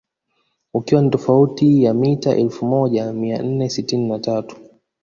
[0.73, 4.55] Ukiwa ni tofauti ya mita elfu moja mia nne sitini na tatu